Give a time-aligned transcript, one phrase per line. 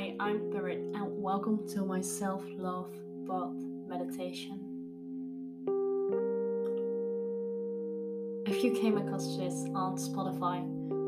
[0.00, 2.90] Hi, I'm Berit, and welcome to my self love
[3.28, 3.52] bath
[3.86, 4.58] meditation.
[8.46, 10.64] If you came across this on Spotify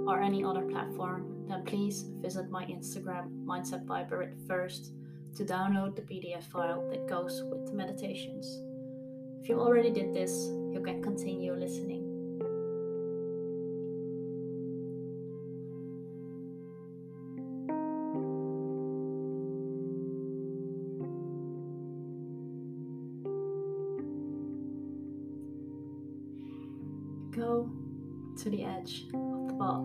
[0.07, 4.93] or any other platform, then please visit my Instagram, Mindset by Berit, first
[5.37, 8.61] to download the PDF file that goes with the meditations.
[9.41, 10.33] If you already did this,
[10.71, 12.12] you can continue listening.
[27.35, 27.71] Go
[28.43, 29.83] to the edge of the ball.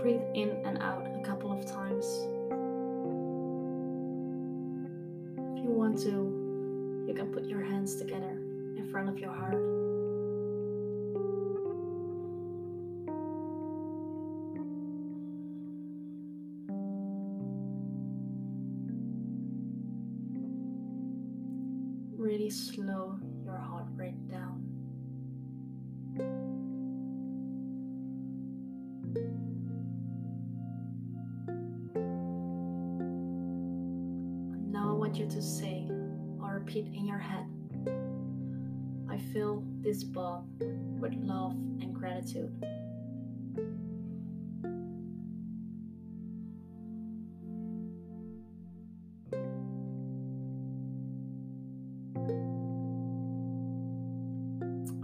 [0.00, 2.06] Breathe in and out a couple of times.
[5.56, 8.30] If you want to, you can put your hands together
[8.78, 9.60] in front of your heart.
[22.16, 23.18] Really slow
[35.30, 35.86] to say
[36.42, 37.46] or repeat in your head
[39.10, 40.44] I fill this bath
[41.00, 42.52] with love and gratitude.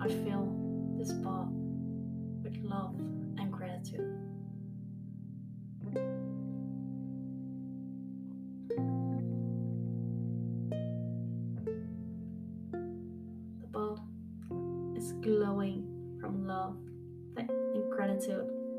[0.01, 0.55] I fill
[0.99, 1.49] this bath
[2.43, 2.95] with love
[3.39, 4.34] and gratitude.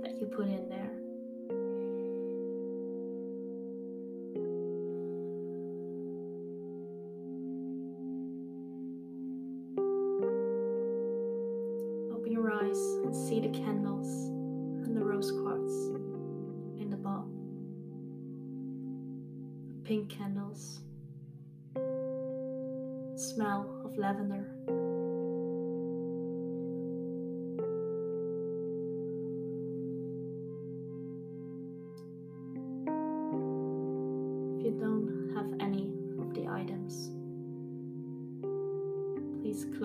[0.02, 0.92] That you put in there.
[12.16, 14.08] Open your eyes and see the candles
[14.88, 15.74] and the rose quartz
[16.80, 16.96] in the.
[16.96, 17.24] The
[19.84, 20.80] pink candles.
[23.18, 24.56] Smell of lavender.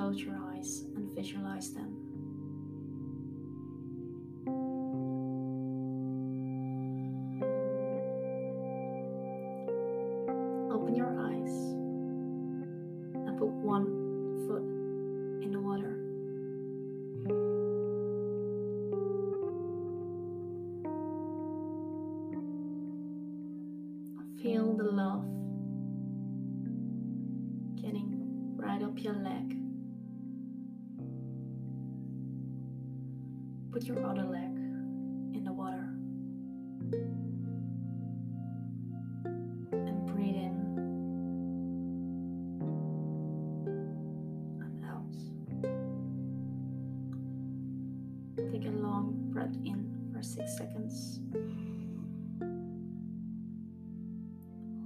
[0.00, 1.94] Close your eyes and visualize them.
[10.72, 11.55] Open your eyes
[13.12, 13.84] and put one
[14.47, 14.62] foot
[15.44, 15.99] in the water.
[24.43, 25.27] Feel the love
[27.83, 28.16] getting
[28.56, 29.70] right up your leg.
[33.81, 34.59] Put your other leg
[35.35, 35.89] in the water
[39.73, 40.77] and breathe in
[44.61, 45.17] and out.
[48.53, 51.21] Take a long breath in for six seconds.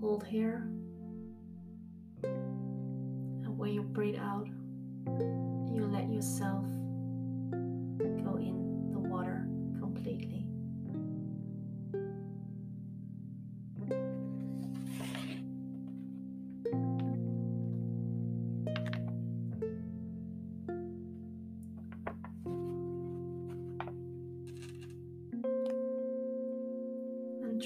[0.00, 0.70] Hold here.
[2.22, 4.46] And when you breathe out,
[5.74, 6.64] you let yourself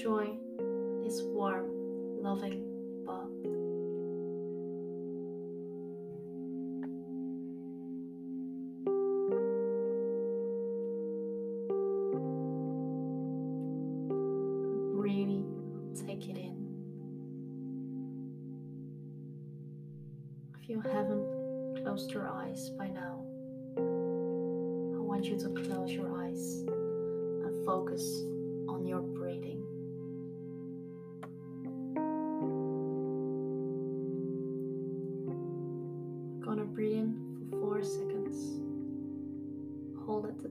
[0.09, 0.33] Enjoy
[1.03, 1.69] this warm,
[2.23, 2.65] loving
[3.05, 3.29] bath.
[14.97, 15.43] Really
[15.93, 16.57] take it in.
[20.59, 23.23] If you haven't closed your eyes by now,
[23.77, 28.23] I want you to close your eyes and focus
[28.67, 29.58] on your breathing.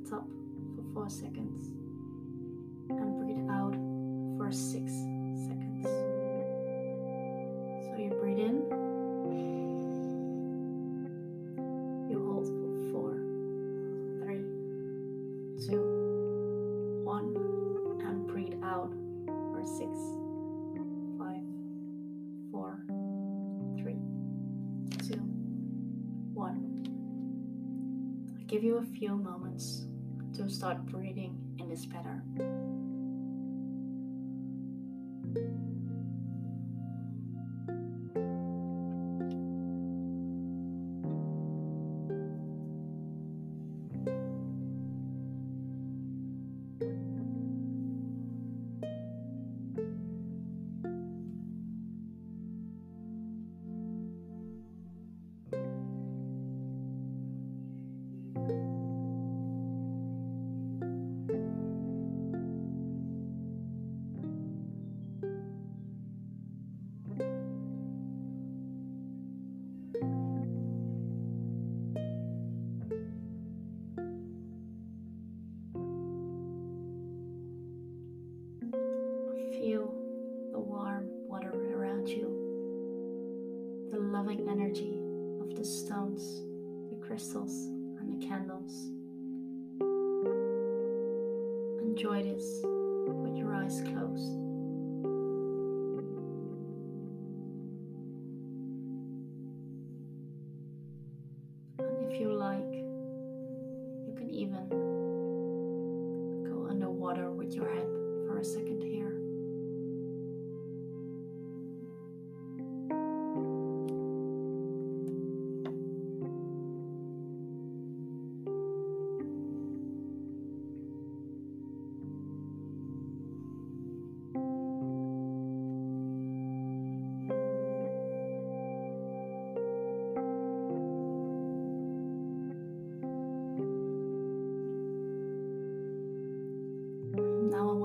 [0.03, 0.25] the top
[0.75, 1.69] for 4 seconds
[2.91, 3.75] and breathe out
[4.37, 5.18] for 6
[28.49, 29.87] give you a few moments
[30.35, 32.48] to start breathing in this pattern.
[85.69, 86.43] Stones,
[86.91, 87.67] the crystals,
[88.00, 88.91] and the candles.
[91.82, 94.48] Enjoy this with your eyes closed.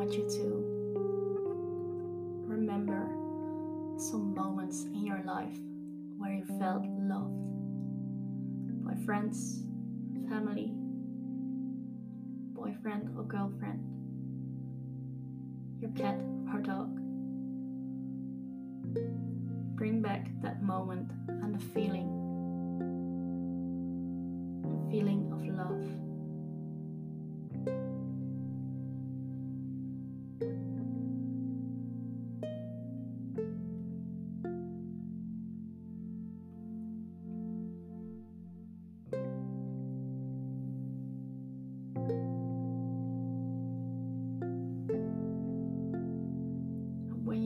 [0.04, 0.44] Want you to
[2.46, 3.08] remember
[3.98, 5.56] some moments in your life
[6.18, 7.32] where you felt loved
[8.84, 9.64] by friends,
[10.28, 10.74] family,
[12.54, 13.80] boyfriend or girlfriend,
[15.80, 16.20] your cat
[16.54, 16.94] or dog.
[19.78, 22.10] Bring back that moment and the feeling,
[24.64, 26.13] the feeling of love.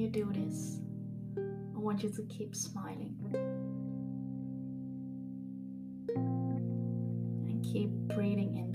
[0.07, 0.79] You do this,
[1.37, 3.15] I want you to keep smiling.
[6.15, 8.66] And keep breathing in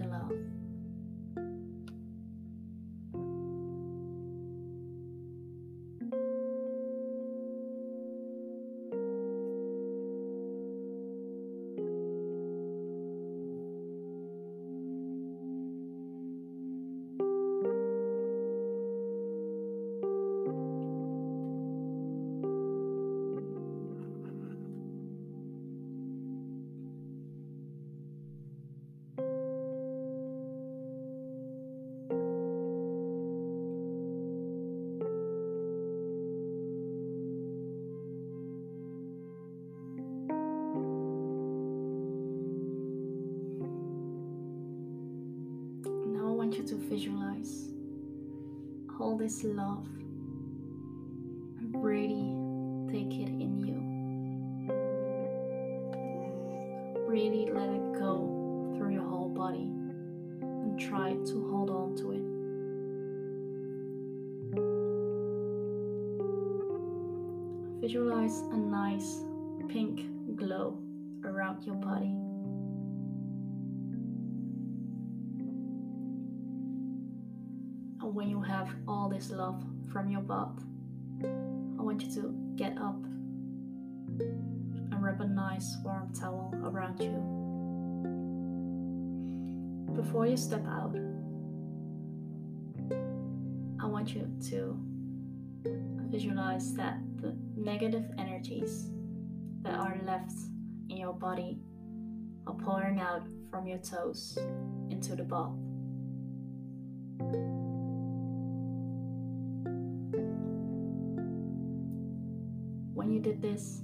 [46.93, 47.71] visualize
[49.01, 49.87] all this love
[51.59, 52.37] and really
[52.93, 53.79] take it in you.
[57.09, 59.71] Really let it go through your whole body
[60.43, 62.25] and try to hold on to it.
[67.81, 69.25] Visualize a nice
[69.69, 70.79] pink glow
[71.25, 72.15] around your body.
[78.65, 80.63] Have all this love from your bath,
[81.25, 83.03] I want you to get up
[84.23, 87.19] and wrap a nice warm towel around you.
[89.95, 90.95] Before you step out,
[93.83, 94.79] I want you to
[96.09, 98.91] visualize that the negative energies
[99.63, 100.35] that are left
[100.89, 101.59] in your body
[102.47, 104.39] are pouring out from your toes
[104.91, 105.53] into the bath.
[112.95, 113.83] When you did this,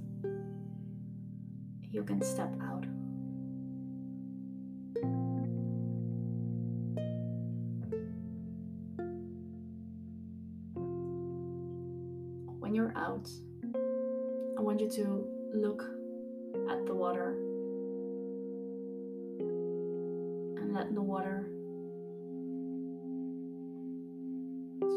[1.91, 2.85] you can step out.
[12.69, 13.27] when you're out,
[14.55, 15.25] I want you to
[15.55, 15.81] look
[16.69, 17.31] at the water
[20.59, 21.47] and let the water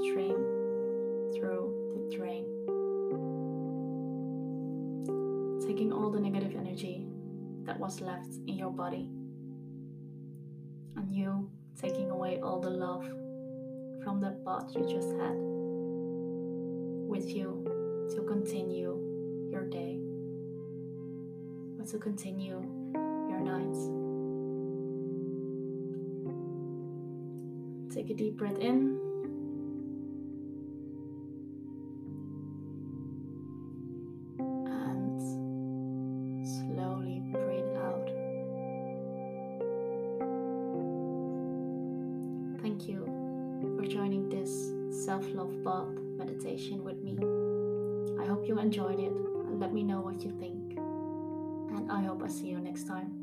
[0.04, 0.36] stream
[1.34, 2.44] through the drain,
[5.72, 7.06] taking all the negative energy
[7.64, 9.08] that was left in your body,
[10.96, 11.48] and you
[11.80, 13.02] taking away all the love
[14.04, 15.32] from that bath you just had
[17.08, 17.64] with you
[18.14, 18.98] to continue
[19.50, 19.98] your day
[21.78, 22.60] or to continue
[23.30, 23.88] your nights.
[27.94, 29.11] Take a deep breath in.
[45.42, 47.16] Love bath meditation with me.
[48.22, 50.78] I hope you enjoyed it and let me know what you think.
[51.76, 53.21] And I hope I see you next time.